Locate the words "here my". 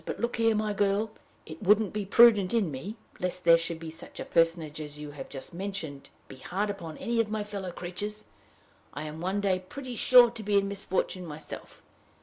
0.37-0.73